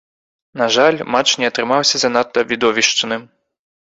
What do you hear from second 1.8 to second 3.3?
занадта відовішчным.